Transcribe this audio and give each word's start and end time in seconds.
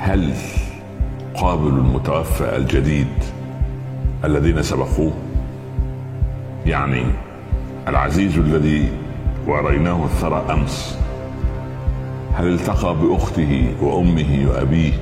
هل 0.00 0.32
قابل 1.34 1.68
المتوفى 1.68 2.56
الجديد 2.56 3.06
الذين 4.24 4.62
سبقوه؟ 4.62 5.12
يعني 6.66 7.02
العزيز 7.88 8.38
الذي 8.38 8.88
وريناه 9.46 10.04
الثرى 10.04 10.44
أمس 10.50 10.98
هل 12.34 12.46
التقى 12.54 12.94
بأخته 12.94 13.74
وأمه 13.80 14.46
وأبيه 14.48 14.92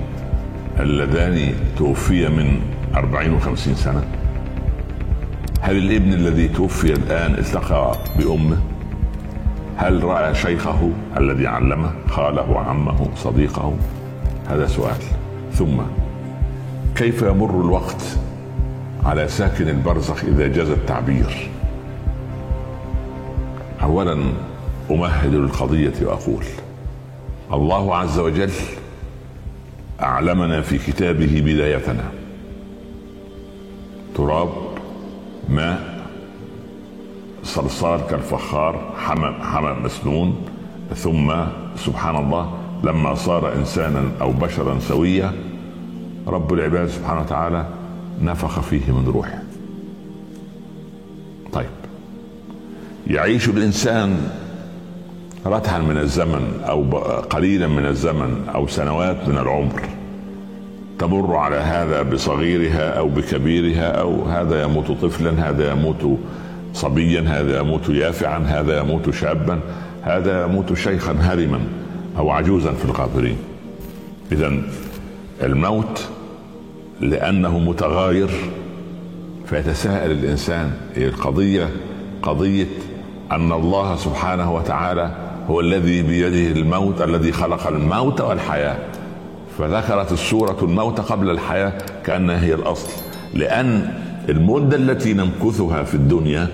اللذان 0.81 1.55
توفي 1.79 2.29
من 2.29 2.61
أربعين 2.97 3.33
وخمسين 3.33 3.75
سنة؟ 3.75 4.05
هل 5.61 5.77
الابن 5.77 6.13
الذي 6.13 6.49
توفي 6.49 6.93
الآن 6.93 7.35
التقى 7.35 7.97
بأمه؟ 8.19 8.59
هل 9.77 10.05
رأى 10.05 10.35
شيخه 10.35 10.91
الذي 11.17 11.47
علمه 11.47 11.91
خاله 12.09 12.61
عمه 12.61 13.09
صديقه؟ 13.17 13.73
هذا 14.49 14.67
سؤال. 14.67 14.97
ثم 15.53 15.81
كيف 16.97 17.23
يمر 17.23 17.51
الوقت 17.51 18.19
على 19.05 19.29
ساكن 19.29 19.69
البرزخ 19.69 20.25
إذا 20.25 20.49
جاز 20.49 20.71
التعبير؟ 20.71 21.51
أولا 23.83 24.25
أمهد 24.91 25.35
للقضية 25.35 25.93
وأقول 26.03 26.45
الله 27.53 27.97
عز 27.97 28.19
وجل 28.19 28.51
أعلمنا 30.01 30.61
في 30.61 30.79
كتابه 30.79 31.43
بدايتنا. 31.45 32.05
تراب 34.15 34.49
ماء 35.49 35.97
صلصال 37.45 38.01
كالفخار 38.11 38.95
حمم 38.99 39.43
حمم 39.43 39.85
مسنون 39.85 40.45
ثم 40.95 41.35
سبحان 41.77 42.17
الله 42.17 42.53
لما 42.85 43.15
صار 43.15 43.55
إنسانا 43.55 44.03
أو 44.21 44.33
بشرا 44.33 44.79
سويا 44.79 45.33
رب 46.27 46.53
العباد 46.53 46.89
سبحانه 46.89 47.21
وتعالى 47.21 47.67
نفخ 48.23 48.61
فيه 48.61 48.93
من 48.93 49.09
روحه. 49.09 49.43
طيب. 51.53 51.67
يعيش 53.07 53.49
الإنسان 53.49 54.31
رتحا 55.47 55.79
من 55.79 55.97
الزمن 55.97 56.63
أو 56.69 56.99
قليلا 57.21 57.67
من 57.67 57.87
الزمن 57.87 58.49
أو 58.55 58.67
سنوات 58.67 59.29
من 59.29 59.39
العمر. 59.39 59.83
تمر 60.99 61.37
على 61.37 61.57
هذا 61.57 62.03
بصغيرها 62.03 62.99
أو 62.99 63.09
بكبيرها 63.09 63.91
أو 63.91 64.25
هذا 64.25 64.63
يموت 64.63 64.91
طفلا 64.91 65.51
هذا 65.51 65.73
يموت 65.73 66.19
صبيا 66.73 67.21
هذا 67.21 67.59
يموت 67.61 67.89
يافعا 67.89 68.39
هذا 68.39 68.79
يموت 68.79 69.11
شابا 69.11 69.61
هذا 70.03 70.45
يموت 70.45 70.75
شيخا 70.75 71.13
هرما 71.13 71.61
أو 72.19 72.31
عجوزا 72.31 72.73
في 72.73 72.85
القابرين 72.85 73.37
اذا 74.33 74.53
الموت 75.43 76.09
لأنه 77.01 77.59
متغاير 77.59 78.31
فيتساءل 79.47 80.11
الإنسان 80.11 80.73
هي 80.95 81.07
القضية؟ 81.07 81.69
قضية 82.23 82.67
أن 83.33 83.53
الله 83.53 83.97
سبحانه 83.97 84.55
وتعالى 84.55 85.11
هو 85.49 85.61
الذي 85.61 86.03
بيده 86.03 86.61
الموت 86.61 87.03
الذي 87.03 87.33
خلق 87.33 87.67
الموت 87.67 88.21
والحياة. 88.21 88.77
فذكرت 89.59 90.13
السورة 90.13 90.57
الموت 90.63 91.01
قبل 91.01 91.31
الحياة 91.31 91.73
كأنها 92.05 92.45
هي 92.45 92.55
الأصل. 92.55 92.89
لأن 93.35 93.95
المدة 94.29 94.77
التي 94.77 95.15
نمكثها 95.15 95.83
في 95.83 95.95
الدنيا 95.95 96.49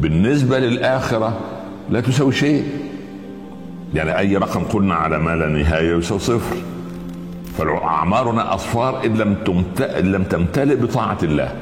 بالنسبة 0.00 0.58
للآخرة 0.58 1.40
لا 1.90 2.00
تساوي 2.00 2.32
شيء. 2.32 2.64
يعني 3.94 4.18
أي 4.18 4.36
رقم 4.36 4.62
قلنا 4.64 4.94
على 4.94 5.18
ما 5.18 5.36
لا 5.36 5.48
نهاية 5.48 5.96
يساوي 5.96 6.20
صفر. 6.20 6.56
فأعمارنا 7.58 8.54
أصفار 8.54 9.04
إن 9.04 9.14
لم 9.14 9.36
إن 9.80 10.12
لم 10.12 10.24
تمتلئ 10.24 10.76
بطاعة 10.76 11.18
الله. 11.22 11.52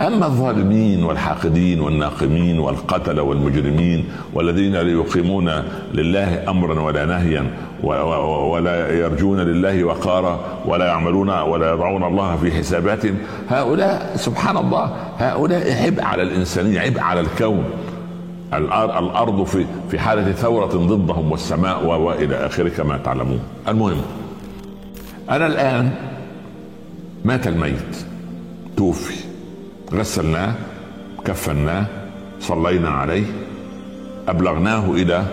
أما 0.00 0.26
الظالمين 0.26 1.04
والحاقدين 1.04 1.80
والناقمين 1.80 2.58
والقتله 2.58 3.22
والمجرمين 3.22 4.04
والذين 4.34 4.72
لا 4.72 4.92
يقيمون 4.92 5.50
لله 5.94 6.50
امرا 6.50 6.80
ولا 6.80 7.06
نهيا 7.06 7.46
ولا 7.82 8.90
يرجون 8.90 9.40
لله 9.40 9.84
وقارا 9.84 10.40
ولا 10.66 10.86
يعملون 10.86 11.30
ولا 11.30 11.70
يضعون 11.72 12.04
الله 12.04 12.36
في 12.36 12.52
حساباتهم. 12.52 13.18
هؤلاء 13.48 14.12
سبحان 14.16 14.56
الله 14.56 14.92
هؤلاء 15.18 15.84
عبء 15.84 16.02
على 16.02 16.22
الانسانيه 16.22 16.80
عبء 16.80 17.00
على 17.00 17.20
الكون. 17.20 17.64
الأرض 18.52 19.44
في 19.44 19.66
في 19.90 19.98
حالة 19.98 20.32
ثورة 20.32 20.66
ضدهم 20.66 21.32
والسماء 21.32 21.86
والى 21.86 22.46
آخره 22.46 22.68
كما 22.68 22.98
تعلمون. 22.98 23.40
المهم 23.68 24.00
أنا 25.30 25.46
الآن 25.46 25.90
مات 27.24 27.46
الميت. 27.46 27.96
توفي. 28.76 29.14
غسلناه 29.92 30.54
كفناه 31.24 31.86
صلينا 32.40 32.88
عليه 32.88 33.24
أبلغناه 34.28 34.90
إلى 34.90 35.24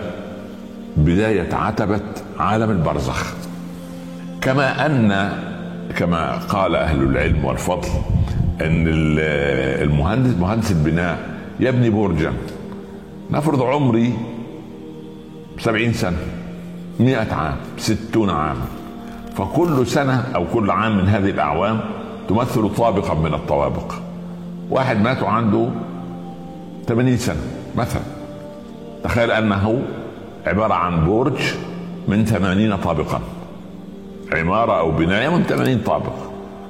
بداية 0.96 1.54
عتبة 1.54 2.00
عالم 2.38 2.70
البرزخ. 2.70 3.34
كما 4.40 4.86
أن 4.86 5.32
كما 5.96 6.36
قال 6.36 6.76
أهل 6.76 7.02
العلم 7.02 7.44
والفضل 7.44 7.88
أن 8.60 8.84
المهندس 9.82 10.38
مهندس 10.38 10.70
البناء 10.72 11.18
يبني 11.60 11.90
برجا. 11.90 12.32
نفرض 13.32 13.62
عمري 13.62 14.12
سبعين 15.58 15.92
سنة 15.92 16.16
مئة 17.00 17.34
عام 17.34 17.56
ستون 17.78 18.30
عاما. 18.30 18.66
فكل 19.36 19.86
سنة 19.86 20.24
أو 20.34 20.46
كل 20.52 20.70
عام 20.70 20.98
من 20.98 21.08
هذه 21.08 21.30
الأعوام 21.30 21.80
تمثل 22.28 22.74
طابقا 22.74 23.14
من 23.14 23.34
الطوابق. 23.34 23.94
واحد 24.70 25.00
مات 25.00 25.22
وعنده 25.22 25.68
80 26.86 27.16
سنة 27.16 27.40
مثلا. 27.76 28.02
تخيل 29.04 29.30
أنه 29.30 29.82
عبارة 30.46 30.74
عن 30.74 31.08
برج 31.08 31.40
من 32.08 32.24
80 32.24 32.76
طابقا. 32.76 33.20
عمارة 34.32 34.78
أو 34.78 34.90
بناية 34.90 35.28
من 35.28 35.42
80 35.42 35.78
طابق. 35.78 36.14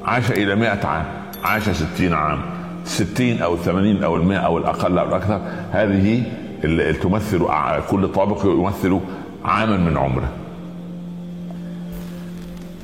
عاش 0.04 0.30
إلى 0.30 0.54
100 0.54 0.86
عام 0.86 1.04
عاش 1.44 1.70
60 1.70 2.12
عام. 2.12 2.38
60 2.84 3.42
أو 3.42 3.56
80 3.56 4.04
أو 4.04 4.16
100 4.16 4.38
أو 4.38 4.58
الأقل 4.58 4.98
أو 4.98 5.08
الأكثر 5.08 5.40
هذه 5.72 6.22
اللي 6.64 6.92
تمثل 6.92 7.46
كل 7.90 8.08
طابق 8.08 8.44
يمثل 8.44 9.00
عاما 9.44 9.76
من 9.76 9.96
عمره. 9.96 10.28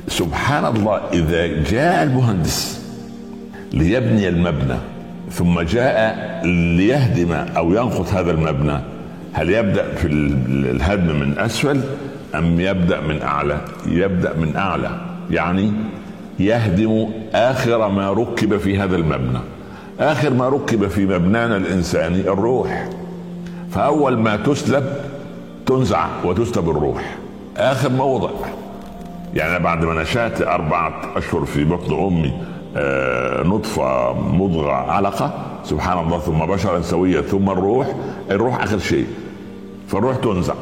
سبحان 0.09 0.77
الله 0.77 1.00
إذا 1.12 1.47
جاء 1.47 2.03
المهندس 2.03 2.81
ليبني 3.72 4.28
المبنى 4.28 4.78
ثم 5.31 5.61
جاء 5.61 6.17
ليهدم 6.47 7.33
أو 7.33 7.72
ينقض 7.72 8.06
هذا 8.15 8.31
المبنى 8.31 8.78
هل 9.33 9.50
يبدأ 9.50 9.94
في 9.94 10.06
الهدم 10.06 11.21
من 11.21 11.38
أسفل 11.38 11.81
أم 12.34 12.61
يبدأ 12.61 13.00
من 13.00 13.22
أعلى؟ 13.22 13.61
يبدأ 13.87 14.34
من 14.34 14.56
أعلى. 14.56 15.00
يعني 15.31 15.72
يهدم 16.38 17.09
آخر 17.34 17.88
ما 17.88 18.12
ركب 18.12 18.56
في 18.56 18.78
هذا 18.78 18.97
المبنى. 18.97 19.38
آخر 20.00 20.31
ما 20.34 20.49
ركب 20.49 20.88
في 20.88 21.06
مبنانا 21.06 21.56
الإنساني 21.56 22.21
الروح. 22.21 22.88
فأول 23.71 24.19
ما 24.19 24.37
تسلب 24.37 24.84
تنزع 25.67 26.06
وتسلب 26.25 26.71
الروح. 26.71 27.17
آخر 27.56 27.89
موضع 27.91 28.31
يعني 29.34 29.65
بعد 29.65 29.84
ما 29.84 30.03
نشأت 30.03 30.43
أربعة 30.43 31.01
أشهر 31.17 31.45
في 31.45 31.65
بطن 31.65 31.95
أمي 32.06 32.33
آه، 32.77 33.43
نطفة 33.43 34.12
مضغة 34.12 34.73
علقة 34.73 35.33
سبحان 35.65 35.99
الله 36.06 36.19
ثم 36.19 36.39
بشرا 36.39 36.81
سويا 36.81 37.21
ثم 37.21 37.51
الروح 37.51 37.95
الروح 38.31 38.62
آخر 38.62 38.79
شيء. 38.79 39.06
فالروح 39.89 40.17
تنزع. 40.17 40.55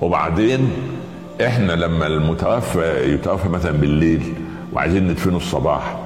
وبعدين 0.00 0.70
إحنا 1.46 1.72
لما 1.72 2.06
المتوفى 2.06 3.12
يتوفى 3.14 3.48
مثلا 3.48 3.72
بالليل 3.72 4.34
وعايزين 4.72 5.08
ندفنه 5.08 5.36
الصباح 5.36 5.96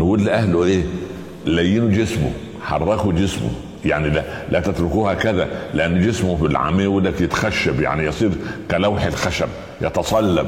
نقول 0.00 0.24
لأهله 0.24 0.64
إيه؟ 0.64 0.82
لينوا 1.46 1.88
جسمه 1.90 2.32
حركوا 2.62 3.12
جسمه. 3.12 3.50
يعني 3.84 4.10
لا, 4.10 4.24
لا 4.50 4.60
تتركوها 4.60 5.14
كذا 5.14 5.48
لأن 5.74 6.00
جسمه 6.06 6.36
بالعاميه 6.36 6.84
يقول 6.84 7.06
يتخشب 7.06 7.80
يعني 7.80 8.04
يصير 8.04 8.30
كلوح 8.70 9.04
الخشب 9.04 9.48
يتصلب. 9.80 10.46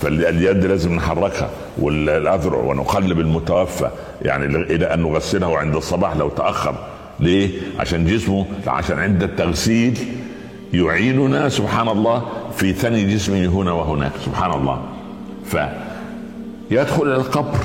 فاليد 0.00 0.66
لازم 0.66 0.94
نحركها 0.94 1.50
والأذرع 1.78 2.58
ونقلب 2.58 3.20
المتوفى 3.20 3.90
يعني 4.22 4.44
إلى 4.56 4.94
أن 4.94 5.02
نغسله 5.02 5.58
عند 5.58 5.76
الصباح 5.76 6.16
لو 6.16 6.28
تأخر. 6.28 6.74
ليه؟ 7.20 7.50
عشان 7.78 8.06
جسمه 8.06 8.46
عشان 8.66 8.98
عند 8.98 9.22
التغسيل 9.22 9.98
يعيننا 10.72 11.48
سبحان 11.48 11.88
الله 11.88 12.26
في 12.56 12.72
ثني 12.72 13.14
جسمه 13.14 13.46
هنا 13.46 13.72
وهناك 13.72 14.12
سبحان 14.24 14.50
الله 14.50 14.82
ف 15.44 15.56
يدخل 16.70 17.02
إلى 17.02 17.16
القبر. 17.16 17.58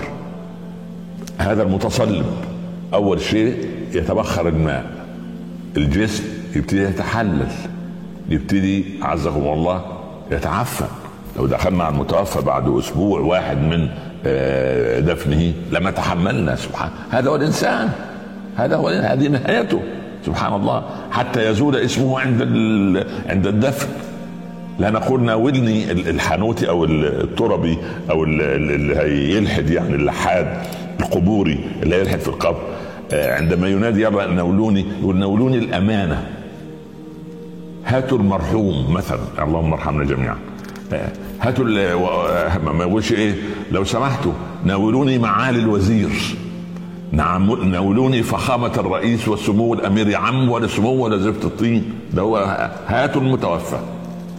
هذا 1.38 1.64
المتصلب. 1.64 2.26
أول 2.94 3.22
شيء 3.22 3.70
يتبخر 3.94 4.48
الماء. 4.48 4.86
الجسم 5.78 6.24
يبتدي 6.56 6.84
يتحلل. 6.84 7.48
يبتدي 8.30 8.86
عزكم 9.02 9.48
الله 9.48 9.86
يتعفن. 10.32 10.88
لو 11.38 11.46
دخلنا 11.46 11.84
على 11.84 11.96
المتوفى 11.96 12.42
بعد 12.42 12.70
أسبوع 12.70 13.20
واحد 13.20 13.58
من 13.58 13.88
آه، 14.26 15.00
دفنه 15.00 15.54
لما 15.72 15.92
تحملنا 15.92 16.56
سبحان 16.56 16.90
هذا 17.10 17.30
هو 17.30 17.36
الإنسان. 17.36 17.90
هذا 18.56 18.76
هو 18.76 18.88
هذه 18.88 19.28
نهايته. 19.28 19.82
سبحان 20.26 20.54
الله. 20.54 20.84
حتى 21.12 21.50
يزول 21.50 21.76
اسمه 21.76 22.20
عند 22.20 22.42
عند 23.30 23.48
الدفن. 23.48 23.88
لا 24.80 24.90
نقول 24.92 25.24
ناولني 25.24 25.92
الحانوتي 25.92 26.70
أو 26.70 26.86
التربي 26.86 27.78
أو 28.10 28.24
اللي 28.24 28.98
هيلحد 28.98 29.70
يعني 29.70 29.96
اللحاد 29.96 30.48
القبوري 31.00 31.60
اللي 31.84 31.96
هيلحد 31.96 32.20
في 32.20 32.28
القبر. 32.28 32.62
عندما 33.14 33.68
ينادي 33.68 34.02
يلا 34.02 34.28
ناولوني 34.28 34.86
يقول 35.02 35.18
ناولوني 35.18 35.58
الأمانة. 35.58 36.28
هاتوا 37.86 38.18
المرحوم 38.18 38.94
مثلا. 38.94 39.20
اللهم 39.40 39.74
ارحمنا 39.74 40.04
جميعا. 40.04 40.38
آه، 40.94 41.10
هاتوا 41.42 41.66
ما 42.74 42.84
يقولش 42.84 43.12
إيه؟ 43.12 43.36
لو 43.72 43.84
سمحتوا 43.84 44.32
ناولوني 44.66 45.18
معالي 45.18 45.60
الوزير. 45.60 46.10
نعم 47.12 47.72
ناولوني 47.72 48.24
فخامة 48.24 48.72
الرئيس 48.78 49.28
وسمو 49.28 49.74
الأمير. 49.74 50.16
عم 50.16 50.50
ولا 50.50 50.68
سمو 50.68 51.06
ولا 51.06 51.18
زفت 51.18 51.46
الطين. 51.46 51.92
ده 52.14 52.22
هو 52.22 52.38
هاتوا 52.88 53.22
المتوفى. 53.22 53.80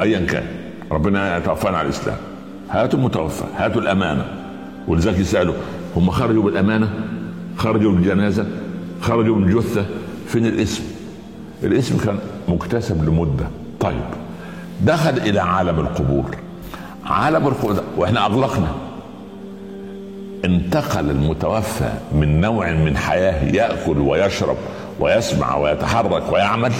أيا 0.03 0.27
كان. 0.27 0.47
ربنا 0.93 1.37
يتوفانا 1.37 1.79
على 1.79 1.87
الإسلام. 1.87 2.17
هاتوا 2.71 2.99
المتوفى 2.99 3.45
هاتوا 3.57 3.81
الأمانة. 3.81 4.25
ولذلك 4.89 5.19
يسألوا 5.19 5.55
هم 5.97 6.11
خرجوا 6.11 6.43
بالأمانة؟ 6.43 6.91
خرجوا 7.57 7.93
بالجنازة؟ 7.93 8.47
خرجوا 9.01 9.37
بالجثة 9.37 9.87
فين 10.29 10.47
الاسم؟ 10.47 10.83
الاسم 11.63 11.99
كان 11.99 12.19
مكتسب 12.49 13.09
لمدة. 13.09 13.47
طيب 13.81 14.05
دخل 14.81 15.19
إلى 15.19 15.41
عالم 15.41 15.81
القبور. 15.81 16.37
عالم 17.05 17.47
القبور 17.47 17.83
وإحنا 17.97 18.27
أغلقنا. 18.27 18.75
انتقل 20.45 21.11
المتوفى 21.11 21.93
من 22.13 22.41
نوع 22.41 22.73
من 22.73 22.97
حياة 22.97 23.45
يأكل 23.55 23.99
ويشرب 23.99 24.57
ويسمع 25.01 25.57
ويتحرك 25.57 26.33
ويعمل 26.33 26.73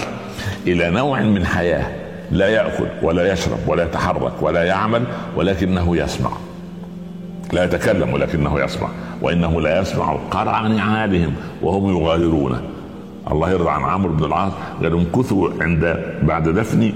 إلى 0.67 0.89
نوع 0.89 1.21
من 1.21 1.45
حياة 1.45 1.95
لا 2.31 2.47
يأكل 2.47 2.87
ولا 3.01 3.33
يشرب 3.33 3.57
ولا 3.67 3.83
يتحرك 3.83 4.33
ولا 4.41 4.63
يعمل 4.63 5.03
ولكنه 5.35 5.97
يسمع. 5.97 6.31
لا 7.53 7.63
يتكلم 7.63 8.13
ولكنه 8.13 8.63
يسمع. 8.63 8.89
وإنه 9.21 9.61
لا 9.61 9.81
يسمع 9.81 10.13
قرع 10.31 10.67
نعالهم 10.67 11.33
وهم 11.61 11.89
يغادرون 11.97 12.61
الله 13.31 13.51
يرضى 13.51 13.69
عن 13.69 13.83
عمرو 13.83 14.13
بن 14.13 14.25
العاص 14.25 14.51
قال 14.83 14.93
امكثوا 14.93 15.49
عند 15.61 16.05
بعد 16.23 16.49
دفني 16.49 16.93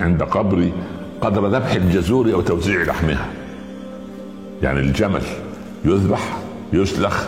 عند 0.00 0.22
قبري 0.22 0.72
قدر 1.20 1.46
ذبح 1.46 1.72
الجزور 1.72 2.32
أو 2.32 2.40
توزيع 2.40 2.82
لحمها. 2.82 3.26
يعني 4.62 4.80
الجمل 4.80 5.22
يذبح 5.84 6.20
يسلخ 6.72 7.26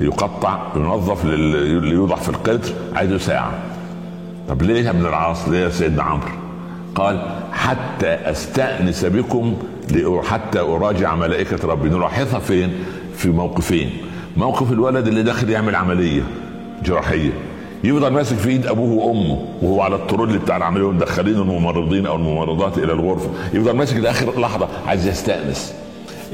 يقطع 0.00 0.58
ينظف 0.76 1.24
ليوضع 1.24 2.16
في 2.16 2.28
القدر 2.28 2.68
عايزه 2.94 3.18
ساعة. 3.18 3.52
طب 4.48 4.62
ليه 4.62 4.84
يا 4.84 4.90
ابن 4.90 5.06
العاص؟ 5.06 5.48
ليه 5.48 5.58
يا 5.58 5.68
سيدنا 5.68 6.02
عمرو؟ 6.02 6.28
قال 6.94 7.22
حتى 7.52 8.06
أستأنس 8.06 9.04
بكم 9.04 9.56
حتى 10.24 10.60
أراجع 10.60 11.14
ملائكة 11.14 11.68
ربي. 11.68 11.88
نلاحظها 11.88 12.38
فين؟ 12.38 12.72
في 13.20 13.28
موقفين. 13.28 13.90
موقف 14.36 14.72
الولد 14.72 15.06
اللي 15.06 15.22
داخل 15.22 15.50
يعمل 15.50 15.76
عملية 15.76 16.22
جراحية. 16.84 17.30
يفضل 17.84 18.12
ماسك 18.12 18.36
في 18.36 18.48
إيد 18.48 18.66
أبوه 18.66 19.04
وأمه 19.04 19.38
وهو 19.62 19.82
على 19.82 19.94
الترول 19.96 20.38
بتاع 20.38 20.56
العملية 20.56 20.84
ومدخلين 20.84 21.34
الممرضين 21.34 22.06
أو 22.06 22.16
الممرضات 22.16 22.78
إلى 22.78 22.92
الغرفة. 22.92 23.30
يفضل 23.54 23.76
ماسك 23.76 23.96
لآخر 23.96 24.40
لحظة 24.40 24.68
عايز 24.86 25.06
يستأنس. 25.06 25.74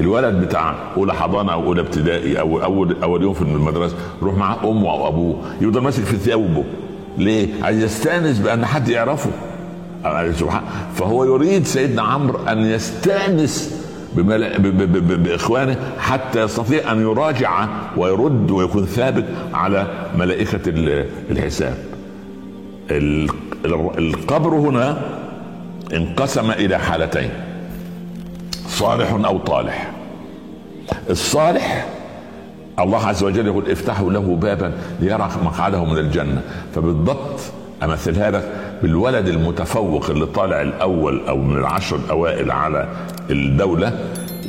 الولد 0.01 0.35
بتاع 0.35 0.75
أولى 0.97 1.15
حضانة 1.15 1.53
أو 1.53 1.63
أولى 1.65 1.81
ابتدائي 1.81 2.41
أو 2.41 2.63
أول 2.63 2.97
أول 3.03 3.23
يوم 3.23 3.35
في 3.35 3.43
المدرسة 3.43 3.97
يروح 4.23 4.35
مع 4.35 4.57
أمه 4.65 4.91
أو 4.91 5.09
أبوه. 5.09 5.37
يفضل 5.61 5.81
ماسك 5.81 6.03
في 6.03 6.17
ثيابه. 6.17 6.65
ليه؟ 7.19 7.49
عايز 7.63 7.85
يستأنس 7.85 8.39
بأن 8.39 8.67
حد 8.67 8.89
يعرفه. 8.89 9.31
سبحان 10.33 10.63
فهو 10.95 11.25
يريد 11.25 11.67
سيدنا 11.67 12.03
عمرو 12.03 12.39
أن 12.49 12.59
يستأنس 12.59 13.86
بإخوانه 14.17 15.77
حتى 15.99 16.43
يستطيع 16.43 16.93
أن 16.93 17.01
يراجع 17.01 17.69
ويرد 17.97 18.51
ويكون 18.51 18.85
ثابت 18.87 19.25
على 19.55 19.87
ملائكة 20.19 20.61
الحساب. 21.31 21.75
القبر 23.99 24.55
هنا 24.55 24.99
انقسم 25.95 26.51
إلى 26.51 26.79
حالتين 26.79 27.31
صالح 28.69 29.13
أو 29.13 29.39
طالح. 29.39 29.93
الصالح 31.11 31.87
الله 32.79 33.07
عز 33.07 33.25
وجل 33.25 33.47
يقول 33.47 33.71
افتحوا 33.71 34.13
له 34.13 34.37
بابا 34.37 34.73
ليرى 35.01 35.31
مقعده 35.45 35.85
من 35.85 35.99
الجنة. 35.99 36.43
فبالضبط 36.75 37.41
امثلها 37.83 38.31
لك 38.31 38.53
بالولد 38.83 39.29
المتفوق 39.29 40.11
اللي 40.11 40.27
طالع 40.27 40.63
الأول 40.63 41.21
أو 41.29 41.37
من 41.37 41.59
العشر 41.59 41.97
الاوائل 41.97 42.51
على 42.51 42.89
الدولة 43.31 43.99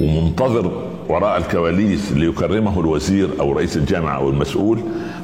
ومنتظر 0.01 0.71
وراء 1.09 1.37
الكواليس 1.37 2.11
ليكرمه 2.11 2.79
الوزير 2.79 3.29
أو 3.39 3.51
رئيس 3.51 3.77
الجامعة 3.77 4.15
أو 4.17 4.29
المسؤول 4.29 4.79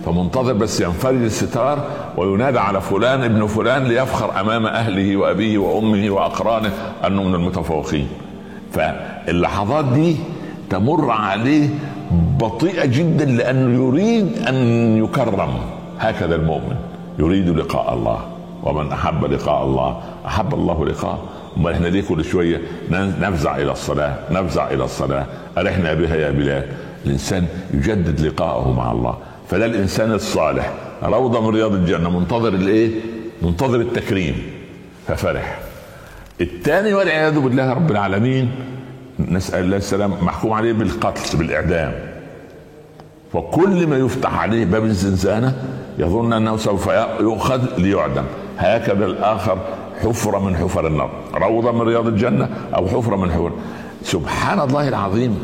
فمنتظر 0.05 0.53
بس 0.53 0.81
ينفرج 0.81 1.21
الستار 1.23 1.88
وينادى 2.17 2.59
على 2.59 2.81
فلان 2.81 3.23
ابن 3.23 3.47
فلان 3.47 3.83
ليفخر 3.83 4.39
أمام 4.41 4.65
أهله 4.65 5.17
وأبيه 5.17 5.57
وأمه 5.57 6.09
وأقرانه 6.09 6.71
أنه 7.07 7.23
من 7.23 7.35
المتفوقين. 7.35 8.07
فاللحظات 8.71 9.85
دي 9.85 10.15
تمر 10.69 11.11
عليه 11.11 11.69
بطيئة 12.39 12.85
جدا 12.85 13.25
لأنه 13.25 13.88
يريد 13.88 14.38
أن 14.47 14.55
يكرم 15.03 15.53
هكذا 16.00 16.35
المؤمن 16.35 16.75
يريد 17.19 17.50
لقاء 17.50 17.94
الله. 17.94 18.19
ومن 18.63 18.92
أحب 18.92 19.25
لقاء 19.25 19.63
الله 19.63 20.01
أحب 20.25 20.54
الله 20.54 20.86
لقاءه 20.86 21.24
أمال 21.57 21.74
إحنا 21.74 21.88
ليه 21.88 22.01
كل 22.01 22.25
شوية 22.25 22.62
نفزع 22.92 23.56
إلى 23.56 23.71
الصلاة 23.71 24.15
نفزع 24.31 24.71
إلى 24.71 24.83
الصلاة؟ 24.83 25.25
ارحنا 25.57 25.94
بها 25.94 26.15
يا 26.15 26.31
بلال. 26.31 26.68
الإنسان 27.06 27.45
يجدد 27.74 28.21
لقاءه 28.21 28.71
مع 28.71 28.92
الله. 28.92 29.18
فده 29.50 29.65
الإنسان 29.65 30.12
الصالح. 30.12 30.74
روضة 31.04 31.42
من 31.42 31.56
رياض 31.56 31.74
الجنة 31.74 32.19
منتظر 32.19 32.48
الإيه؟ 32.48 32.92
منتظر 33.42 33.81
التكريم. 33.81 34.36
ففرح. 35.07 35.60
الثاني 36.42 36.94
والعياذ 36.94 37.39
بالله 37.39 37.74
رب 37.74 37.92
العالمين 37.92 38.51
نسأل 39.19 39.63
الله 39.63 39.77
السلام 39.77 40.12
محكوم 40.21 40.54
عليه 40.54 40.74
بالقتل 40.74 41.38
بالإعدام. 41.38 41.93
وكل 43.34 43.88
ما 43.88 43.98
يفتح 43.98 44.39
عليه 44.39 44.65
باب 44.65 44.84
الزنزانة 44.84 45.53
يظن 45.97 46.33
أنه 46.33 46.57
سوف 46.57 46.89
يؤخذ 47.19 47.62
ليعدم. 47.77 48.23
هكذا 48.57 49.05
الآخر 49.05 49.57
حفرة 50.03 50.39
من 50.39 50.55
حفر 50.55 50.88
النار. 50.88 51.09
روضة 51.33 51.71
من 51.71 51.81
رياض 51.81 52.07
الجنة 52.07 52.50
أو 52.75 52.88
حفرة 52.88 53.15
من 53.15 53.31
حفر. 53.31 53.51
سبحان 54.03 54.59
الله 54.59 54.88
العظيم 54.88 55.39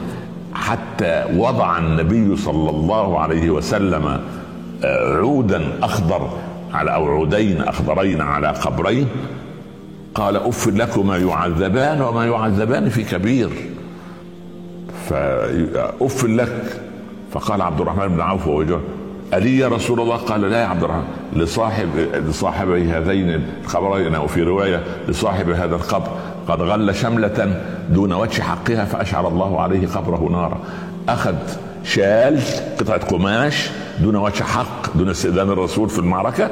حتى 0.53 1.25
وضع 1.37 1.77
النبي 1.77 2.37
صلى 2.37 2.69
الله 2.69 3.19
عليه 3.19 3.49
وسلم 3.49 4.21
آه، 4.83 5.17
عودا 5.17 5.61
أخضر 5.83 6.29
على 6.73 6.95
أو 6.95 7.07
عودين 7.07 7.61
أخضرين 7.61 8.21
على 8.21 8.47
قبرين 8.47 9.07
قال 10.15 10.35
أف 10.35 10.67
لكما 10.67 11.17
يعذبان 11.17 12.01
وما 12.01 12.25
يعذبان 12.25 12.89
في 12.89 13.03
كبير. 13.03 13.49
فأف 15.09 16.25
لك 16.25 16.81
فقال 17.31 17.61
عبد 17.61 17.81
الرحمن 17.81 18.07
بن 18.07 18.21
عوف 18.21 18.47
وهو 18.47 18.79
ألي 19.33 19.57
يا 19.57 19.67
رسول 19.67 19.99
الله؟ 19.99 20.15
قال 20.15 20.41
لا 20.41 20.61
يا 20.61 20.65
عبد 20.65 20.83
الرحمن. 20.83 21.03
لصاحب 21.33 21.89
لصاحبي 22.29 22.91
هذين 22.91 23.29
القبرين 23.29 24.15
أو 24.15 24.27
في 24.27 24.43
رواية 24.43 24.83
لصاحب 25.07 25.49
هذا 25.49 25.75
القبر. 25.75 26.09
قد 26.47 26.61
غل 26.61 26.95
شملة 26.95 27.61
دون 27.89 28.13
وجه 28.13 28.41
حقها 28.41 28.85
فأشعر 28.85 29.27
الله 29.27 29.61
عليه 29.61 29.87
قبره 29.87 30.29
نارا. 30.31 30.59
أخذ 31.09 31.35
شال 31.83 32.39
قطعة 32.79 33.05
قماش 33.05 33.69
دون 33.99 34.15
وجه 34.15 34.43
حق 34.43 34.97
دون 34.97 35.09
استئذان 35.09 35.49
الرسول 35.49 35.89
في 35.89 35.99
المعركة 35.99 36.49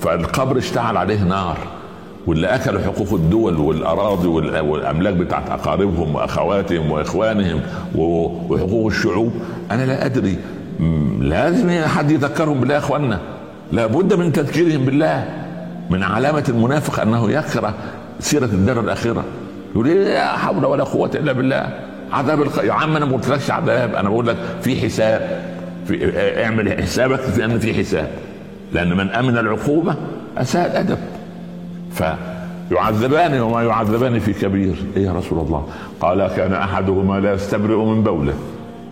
فالقبر 0.00 0.58
اشتعل 0.58 0.96
عليه 0.96 1.22
نار. 1.22 1.56
واللي 2.26 2.46
اكلوا 2.46 2.80
حقوق 2.80 3.12
الدول 3.12 3.56
والأراضي 3.56 4.28
والأملاك 4.60 5.14
بتاعت 5.14 5.50
أقاربهم 5.50 6.14
وأخواتهم 6.14 6.90
وإخوانهم 6.90 7.60
وحقوق 7.94 8.86
الشعوب. 8.86 9.32
أنا 9.70 9.82
لا 9.86 10.06
أدري 10.06 10.36
لازم 11.20 11.84
حد 11.84 12.10
يذكرهم 12.10 12.60
بالله 12.60 12.74
يا 12.74 12.78
إخواننا. 12.78 13.20
لابد 13.72 14.14
من 14.14 14.32
تذكيرهم 14.32 14.84
بالله 14.84 15.24
من 15.90 16.02
علامة 16.02 16.44
المنافق 16.48 17.00
أنه 17.00 17.30
يكره 17.30 17.74
سيرة 18.20 18.44
الدار 18.44 18.80
الاخره 18.80 19.24
يقول 19.72 19.86
إيه 19.86 20.04
لا 20.04 20.36
حول 20.36 20.64
ولا 20.64 20.84
قوة 20.84 21.10
إلا 21.14 21.32
بالله. 21.32 21.78
عذاب 22.12 22.42
الخ... 22.42 22.58
يا 22.58 22.72
عم 22.72 22.96
أنا 22.96 23.04
ما 23.04 23.12
قلتلكش 23.12 23.50
عذاب 23.50 23.94
أنا 23.94 24.08
بقول 24.08 24.26
لك 24.26 24.36
في 24.62 24.80
حساب 24.80 25.42
في 25.86 26.18
اعمل 26.44 26.82
حسابك 26.82 27.40
أن 27.40 27.58
في 27.58 27.74
حساب. 27.74 28.08
لأن 28.72 28.96
من 28.96 29.10
أمن 29.10 29.38
العقوبة 29.38 29.94
أساء 30.38 30.66
الأدب. 30.66 30.98
يعذبان 32.70 33.40
وما 33.40 33.62
يعذبان 33.62 34.18
في 34.18 34.32
كبير. 34.32 34.74
إيه 34.96 35.06
يا 35.06 35.12
رسول 35.12 35.38
الله؟ 35.38 35.66
قال 36.00 36.28
كان 36.36 36.52
أحدهما 36.52 37.20
لا 37.20 37.32
يستبرئ 37.32 37.76
من 37.76 38.02
بوله. 38.02 38.34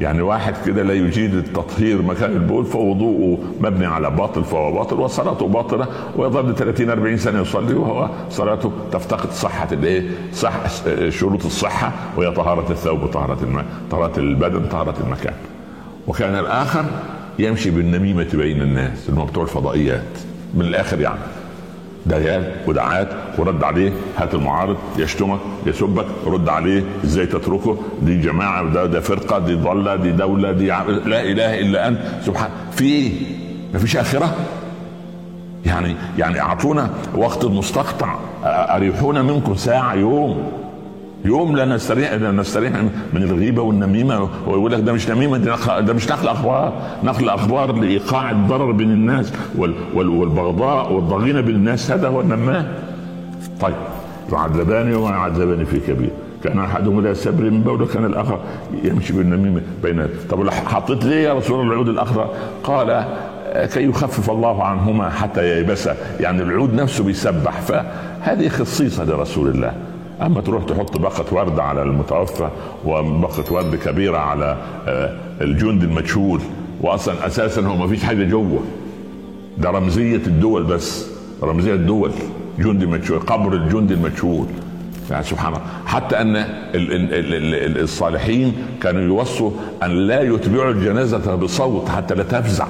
يعني 0.00 0.22
واحد 0.22 0.54
كده 0.66 0.82
لا 0.82 0.94
يجيد 0.94 1.34
التطهير 1.34 2.02
مكان 2.02 2.32
البول 2.32 2.64
فوضوءه 2.64 3.38
مبني 3.60 3.86
على 3.86 4.10
باطل 4.10 4.44
فهو 4.44 4.72
باطل 4.72 5.00
وصلاته 5.00 5.48
باطلة 5.48 5.86
ويظل 6.16 6.54
30 6.54 6.90
40 6.90 7.16
سنة 7.16 7.40
يصلي 7.40 7.74
وهو 7.74 8.08
صلاته 8.30 8.72
تفتقد 8.92 9.30
صحة 9.30 9.68
الإيه؟ 9.72 10.02
صح 10.34 10.54
شروط 11.08 11.44
الصحة 11.44 11.92
وهي 12.16 12.30
طهارة 12.30 12.72
الثوب 12.72 13.02
وطهارة 13.02 13.38
الماء، 13.42 13.64
طهارة 13.90 14.18
البدن، 14.18 14.66
طهارة 14.68 14.94
المكان. 15.06 15.34
وكان 16.06 16.34
الآخر 16.38 16.84
يمشي 17.38 17.70
بالنميمة 17.70 18.26
بين 18.34 18.62
الناس 18.62 19.08
اللي 19.08 19.20
هم 19.20 19.26
بتوع 19.26 19.42
الفضائيات 19.42 20.02
من 20.54 20.60
الآخر 20.60 21.00
يعني 21.00 21.18
ديان 22.08 22.44
ودعات 22.66 23.08
ورد 23.38 23.64
عليه 23.64 23.92
هات 24.18 24.34
المعارض 24.34 24.76
يشتمك 24.98 25.38
يسبك 25.66 26.06
رد 26.26 26.48
عليه 26.48 26.84
إزاي 27.04 27.26
تتركه؟ 27.26 27.76
دي 28.02 28.20
جماعة 28.20 28.72
ده, 28.72 28.86
ده 28.86 29.00
فرقة 29.00 29.38
دي 29.38 29.54
ضلة 29.54 29.96
دي 29.96 30.10
دولة 30.12 30.52
دي 30.52 30.66
لا 30.66 31.22
إله 31.22 31.58
إلا 31.60 31.88
أنت. 31.88 31.98
سبحان 32.26 32.50
في 32.72 32.84
إيه؟ 32.84 33.12
مفيش 33.74 33.96
آخرة؟ 33.96 34.34
يعني 35.66 35.96
يعني 36.18 36.40
أعطونا 36.40 36.90
وقت 37.16 37.44
مستقطع. 37.44 38.14
أريحونا 38.44 39.22
منكم 39.22 39.54
ساعة 39.54 39.94
يوم. 39.94 40.52
يوم 41.24 41.56
لا 41.56 41.64
نستريح 41.64 42.12
لا 42.12 42.32
نستريح 42.32 42.72
من 43.12 43.22
الغيبة 43.22 43.62
والنميمة. 43.62 44.28
ويقول 44.46 44.72
لك 44.72 44.80
ده 44.80 44.92
مش 44.92 45.08
نميمة 45.08 45.38
ده 45.80 45.92
مش 45.92 46.10
نقل 46.10 46.28
أخبار. 46.28 46.72
نقل 47.04 47.28
أخبار 47.28 47.72
لإيقاع 47.72 48.30
الضرر 48.30 48.72
بين 48.72 48.90
الناس 48.90 49.32
وال 49.56 49.74
وال 49.94 50.08
والبغضاء 50.08 50.92
والضغينة 50.92 51.40
بين 51.40 51.54
الناس. 51.54 51.90
هذا 51.90 52.08
هو 52.08 52.20
النمام. 52.20 52.74
طيب 53.60 53.74
يعذبان 54.32 54.94
وما 54.94 55.10
يعذبان 55.10 55.64
في 55.64 55.80
كبير. 55.80 56.10
كان 56.44 56.58
أحدهم 56.58 57.00
لا 57.00 57.10
يستبرئ 57.10 57.50
من 57.50 57.62
بوله 57.62 57.86
كان 57.86 58.04
الآخر 58.04 58.38
يمشي 58.84 59.12
بالنميمة 59.12 59.60
بين 59.82 60.06
طب 60.30 60.50
حطيت 60.50 61.04
ليه 61.04 61.28
يا 61.28 61.34
رسول 61.34 61.60
الله 61.60 61.72
العود 61.72 61.88
الأخضر؟ 61.88 62.28
قال 62.64 63.04
كي 63.74 63.84
يخفف 63.84 64.30
الله 64.30 64.64
عنهما 64.64 65.10
حتى 65.10 65.48
ييبسا 65.48 65.96
يعني 66.20 66.42
العود 66.42 66.74
نفسه 66.74 67.04
بيسبح. 67.04 67.60
فهذه 67.60 68.48
خصيصة 68.48 69.04
لرسول 69.04 69.48
الله. 69.48 69.72
أما 70.22 70.40
تروح 70.40 70.64
تحط 70.64 70.98
باقه 70.98 71.34
ورد 71.34 71.58
على 71.58 71.82
المتوفى 71.82 72.48
وباقه 72.84 73.52
ورد 73.52 73.74
كبيرة 73.76 74.18
على 74.18 74.56
آه، 74.86 75.16
الجند 75.40 75.82
المجهول 75.82 76.40
واصلا 76.80 77.26
أساسا 77.26 77.62
هو 77.62 77.76
ما 77.76 77.86
فيش 77.86 78.04
حاجة 78.04 78.24
جوه. 78.24 78.60
ده 79.58 79.70
رمزية 79.70 80.16
الدول 80.16 80.64
بس 80.64 81.06
رمزية 81.42 81.74
الدول 81.74 82.10
جندي 82.58 82.86
مجهول 82.86 83.20
قبر 83.20 83.52
الجندي 83.52 83.94
المجهول. 83.94 84.46
يعني 85.10 85.24
سبحان 85.24 85.48
الله. 85.48 85.60
حتى 85.86 86.16
أن 86.16 86.44
الصالحين 87.82 88.52
كانوا 88.82 89.02
يوصوا 89.02 89.50
أن 89.82 89.90
لا 89.90 90.22
يتبعوا 90.22 90.70
الجنازة 90.70 91.34
بصوت 91.34 91.88
حتى 91.88 92.14
لا 92.14 92.22
تفزع. 92.22 92.66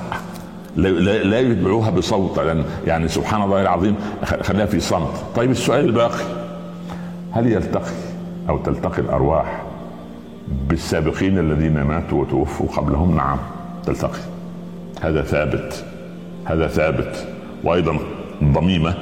لا 0.77 1.41
يتبعوها 1.41 1.91
بصوت. 1.91 2.39
لأن 2.39 2.65
يعني 2.87 3.09
سبحان 3.09 3.43
الله 3.43 3.63
العظيم 3.63 3.95
خليها 4.43 4.67
في 4.67 4.81
صمت. 4.81 5.13
طيب 5.37 5.51
السؤال 5.51 5.85
الباقي. 5.85 6.38
هل 7.33 7.53
يلتقي 7.53 7.93
أو 8.49 8.59
تلتقي 8.59 9.03
الأرواح 9.03 9.63
بالسابقين 10.69 11.39
الذين 11.39 11.83
ماتوا 11.83 12.21
وتوفوا 12.21 12.67
قبلهم؟ 12.77 13.17
نعم 13.17 13.39
تلتقي. 13.87 14.21
هذا 15.01 15.23
ثابت 15.23 15.85
هذا 16.45 16.67
ثابت. 16.67 17.27
وأيضا 17.65 17.99
ضميمة 18.45 18.95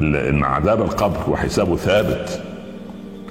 لأن 0.00 0.44
عذاب 0.44 0.82
القبر 0.82 1.30
وحسابه 1.30 1.76
ثابت. 1.76 2.42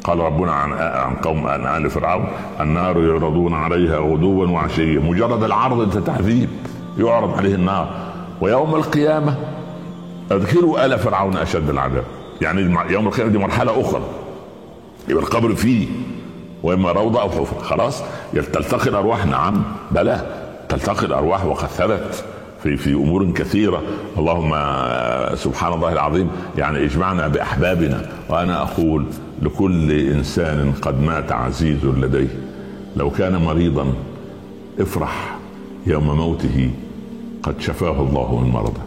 قال 0.04 0.20
ربنا 0.20 0.52
عن 0.52 0.74
عن 0.74 1.16
قوم 1.16 1.48
ال 1.48 1.90
فرعون 1.90 2.26
النار 2.60 3.04
يعرضون 3.04 3.54
عليها 3.54 3.98
غدوا 3.98 4.48
وعشيا 4.48 5.00
مجرد 5.00 5.44
العرض 5.44 6.04
تعذيب 6.04 6.50
يعرض 6.98 7.38
عليه 7.38 7.56
النار. 7.56 7.90
ويوم 8.42 8.76
القيامة 8.76 9.36
ادخلوا 10.32 10.86
آل 10.86 11.00
فرعون 11.00 11.38
أشد 11.38 11.70
العذاب. 11.70 12.04
يعني 12.42 12.62
يوم 12.90 13.08
القيامة 13.08 13.32
دي 13.32 13.38
مرحلة 13.38 13.82
أخرى. 13.82 14.02
يبقى 15.08 15.24
القبر 15.24 15.56
فيه. 15.56 15.88
وإما 16.64 16.92
روضة 16.92 17.22
أو 17.22 17.30
حفره 17.30 17.60
خلاص. 17.62 18.04
تلتقي 18.34 18.90
الأرواح. 18.90 19.26
نعم. 19.26 19.64
بلى. 19.92 20.22
تلتقي 20.70 21.06
الأرواح 21.06 21.46
وقد 21.46 21.68
ثبت 21.68 22.24
في 22.64 22.78
في 22.78 22.94
أمور 22.94 23.32
كثيرة. 23.32 23.82
اللهم 24.18 24.50
سبحان 25.36 25.74
الله 25.74 25.92
العظيم. 25.92 26.30
يعني 26.58 26.86
اجمعنا 26.86 27.28
بأحبابنا. 27.28 28.10
وأنا 28.30 28.62
أقول 28.62 29.06
لكل 29.42 29.92
إنسان 29.92 30.74
قد 30.82 31.02
مات 31.02 31.32
عزيز 31.32 31.86
لديه. 31.86 32.40
لو 32.96 33.10
كان 33.10 33.36
مريضا 33.36 33.94
افرح 34.80 35.36
يوم 35.88 36.18
موته. 36.18 36.72
قد 37.44 37.62
شفاه 37.62 38.02
الله 38.02 38.40
من 38.40 38.50
مرضه. 38.50 38.82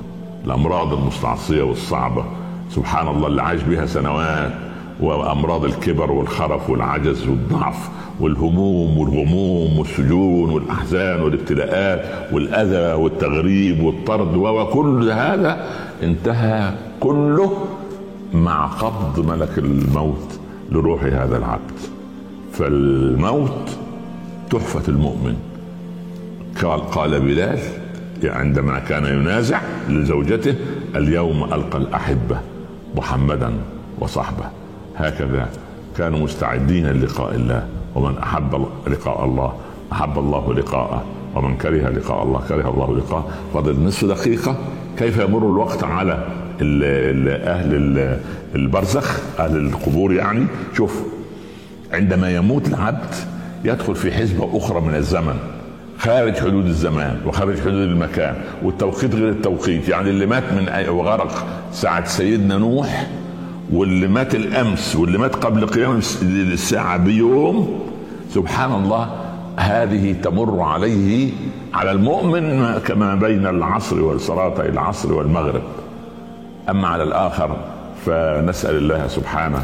الأمراض 0.45 0.93
المستعصية 0.93 1.63
والصعبة. 1.63 2.25
سبحان 2.71 3.09
الله 3.09 3.27
اللي 3.27 3.43
عاش 3.43 3.63
بها 3.63 3.87
سنوات. 3.87 4.66
وامراض 5.01 5.65
الكبر 5.65 6.13
والخرف 6.13 6.71
والعجز 6.71 7.29
والضعف 7.29 7.89
والهموم 8.21 8.99
والغموم 8.99 9.79
والسجون 9.79 10.51
والأحزان 10.51 11.23
والابتلاءات 11.23 12.33
والأذى 12.33 13.03
والتغريب 13.03 13.83
والطرد 13.83 14.37
وكل 14.37 15.11
هذا 15.11 15.67
انتهى 16.03 16.75
كله 17.01 17.53
مع 18.35 18.67
قبض 18.67 19.27
ملك 19.31 19.59
الموت 19.59 20.41
لروح 20.73 21.03
هذا 21.05 21.37
العبد. 21.37 21.79
فالموت 22.53 23.79
تحفة 24.51 24.83
المؤمن. 24.89 25.37
قال 26.63 26.81
قال 26.91 27.21
بلال 27.21 27.59
عندما 28.25 28.79
كان 28.79 29.05
ينازع 29.05 29.61
لزوجته 29.89 30.55
اليوم 30.97 31.45
ألقى 31.45 31.79
الأحبة 31.79 32.41
محمدا 32.97 33.53
وصحبه. 34.01 34.66
هكذا 34.97 35.49
كانوا 35.99 36.19
مستعدين 36.19 36.87
للقاء 36.87 37.35
الله 37.35 37.67
ومن 37.95 38.19
أحب 38.19 38.67
لقاء 38.87 39.25
الله 39.25 39.53
أحب 39.93 40.19
الله 40.19 40.55
لقاءه 40.55 41.05
ومن 41.35 41.57
كره 41.57 41.89
لقاء 41.89 42.23
الله 42.23 42.41
كره 42.49 42.71
الله 42.71 42.97
لقاءه. 42.97 43.29
فاضل 43.55 43.81
نصف 43.81 44.05
دقيقة. 44.05 44.57
كيف 44.99 45.19
يمر 45.19 45.39
الوقت 45.39 45.85
على 45.85 46.13
ال 46.61 46.85
ال 46.85 47.43
أهل 47.43 48.19
البرزخ 48.55 49.21
أهل 49.39 49.57
القبور 49.57 50.13
يعني؟ 50.13 50.47
شوف 50.77 51.03
عندما 51.93 52.37
يموت 52.37 52.69
العبد 52.69 53.15
يدخل 53.65 53.95
في 53.95 54.13
حزبة 54.13 54.57
أخرى 54.57 54.81
من 54.81 54.95
الزمن 54.95 55.37
خارج 55.99 56.37
حدود 56.37 56.67
الزمان 56.67 57.21
وخارج 57.27 57.61
حدود 57.61 57.75
المكان 57.75 58.35
والتوقيت 58.63 59.15
غير 59.15 59.29
التوقيت. 59.29 59.89
يعني 59.89 60.11
اللي 60.11 60.27
مات 60.27 60.45
من 60.53 60.89
وغرق 60.89 61.47
ساعة 61.73 62.05
سيدنا 62.05 62.59
نوح 62.59 63.07
واللي 63.73 64.07
مات 64.09 64.35
الأمس 64.35 64.97
واللي 64.97 65.19
مات 65.19 65.35
قبل 65.35 65.67
قيام 65.67 66.01
الساعة 66.23 66.97
بيوم 66.97 67.81
سبحان 68.31 68.73
الله 68.73 69.11
هذه 69.57 70.13
تمر 70.23 70.61
عليه 70.61 71.33
على 71.75 71.91
المؤمن 71.91 72.79
كما 72.87 73.15
بين 73.15 73.47
العصر 73.47 74.03
والصلاة 74.03 74.61
العصر 74.61 75.13
والمغرب. 75.13 75.63
أما 76.71 76.89
على 76.89 77.03
الآخر 77.03 77.57
فنسأل 78.07 78.77
الله 78.77 79.07
سبحانه 79.09 79.63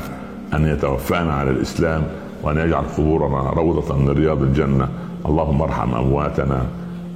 أن 0.54 0.66
يتوفانا 0.66 1.32
على 1.32 1.50
الإسلام 1.50 2.02
وأن 2.42 2.59
يجعل 2.59 2.85
قبورنا 2.99 3.50
روضة 3.50 3.97
من 3.97 4.09
رياض 4.09 4.42
الجنة. 4.42 4.88
اللهم 5.26 5.62
ارحم 5.62 5.94
أمواتنا 5.94 6.66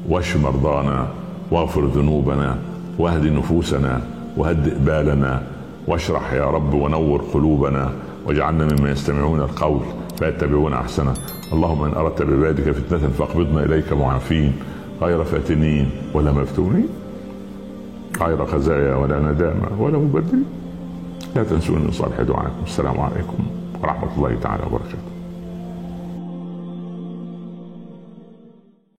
واشف 0.08 0.36
مرضانا 0.36 1.06
واغفر 1.50 1.84
ذنوبنا 1.86 2.56
واهد 2.98 3.26
نفوسنا 3.26 4.00
وهدئ 4.36 4.74
بالنا 4.78 5.42
واشرح 5.86 6.32
يا 6.32 6.50
رب 6.50 6.74
ونور 6.74 7.22
قلوبنا 7.34 7.92
واجعلنا 8.26 8.64
ممن 8.64 8.90
يستمعون 8.90 9.40
القول 9.40 9.80
فيتبعون 10.18 10.72
أحسنه. 10.72 11.14
اللهم 11.52 11.84
إن 11.84 11.94
أردت 11.94 12.22
بعبادك 12.22 12.70
فتنة 12.70 13.08
فاقبضنا 13.08 13.64
إليك 13.64 13.92
معافين. 13.92 14.52
غير 15.02 15.24
فاتنين 15.24 15.90
ولا 16.14 16.32
مفتونين. 16.32 16.88
غير 18.20 18.46
خزايا 18.46 18.94
ولا 18.94 19.20
ندامة 19.20 19.82
ولا 19.82 19.98
مبدلين. 19.98 20.44
لا 21.36 21.44
تنسوني 21.44 21.84
من 21.84 21.90
صالح 21.90 22.20
دعائكم. 22.20 22.62
السلام 22.64 23.00
عليكم 23.00 23.38
ورحمة 23.82 24.08
الله 24.16 24.36
تعالى 24.42 24.62
وبركاته. 24.66 25.15